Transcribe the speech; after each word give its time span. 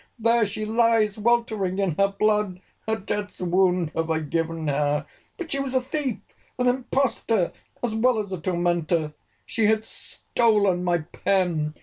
There 0.17 0.47
she 0.47 0.65
lies 0.65 1.19
weltering 1.19 1.77
in 1.77 1.91
her 1.97 2.07
blood! 2.07 2.59
her 2.87 2.95
death's 2.95 3.39
wound 3.39 3.91
have 3.95 4.09
I 4.09 4.17
given 4.21 4.67
her!—But 4.67 5.51
she 5.51 5.59
was 5.59 5.75
a 5.75 5.81
thief, 5.81 6.17
an 6.57 6.65
impostor, 6.67 7.51
as 7.83 7.93
well 7.93 8.17
as 8.17 8.31
a 8.31 8.41
tormentor. 8.41 9.13
She 9.45 9.67
had 9.67 9.85
stolen 9.85 10.83
my 10.83 11.01
pen. 11.01 11.75